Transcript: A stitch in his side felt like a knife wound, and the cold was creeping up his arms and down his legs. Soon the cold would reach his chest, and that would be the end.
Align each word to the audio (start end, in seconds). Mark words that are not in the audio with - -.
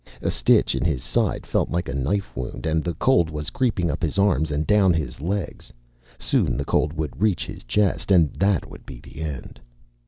A 0.19 0.31
stitch 0.31 0.73
in 0.73 0.83
his 0.83 1.03
side 1.03 1.45
felt 1.45 1.69
like 1.69 1.87
a 1.87 1.93
knife 1.93 2.35
wound, 2.35 2.65
and 2.65 2.83
the 2.83 2.95
cold 2.95 3.29
was 3.29 3.51
creeping 3.51 3.91
up 3.91 4.01
his 4.01 4.17
arms 4.17 4.49
and 4.49 4.65
down 4.65 4.93
his 4.95 5.21
legs. 5.21 5.71
Soon 6.17 6.57
the 6.57 6.65
cold 6.65 6.91
would 6.93 7.21
reach 7.21 7.45
his 7.45 7.63
chest, 7.63 8.09
and 8.09 8.33
that 8.33 8.67
would 8.67 8.83
be 8.83 8.99
the 8.99 9.21
end. 9.21 9.59